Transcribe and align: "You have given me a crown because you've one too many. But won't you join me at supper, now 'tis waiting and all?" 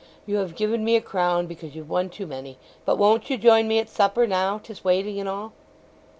"You 0.25 0.37
have 0.37 0.55
given 0.55 0.83
me 0.83 0.95
a 0.95 0.99
crown 0.99 1.45
because 1.45 1.75
you've 1.75 1.91
one 1.91 2.09
too 2.09 2.25
many. 2.25 2.57
But 2.85 2.97
won't 2.97 3.29
you 3.29 3.37
join 3.37 3.67
me 3.67 3.77
at 3.77 3.87
supper, 3.87 4.25
now 4.25 4.57
'tis 4.63 4.83
waiting 4.83 5.19
and 5.19 5.29
all?" 5.29 5.53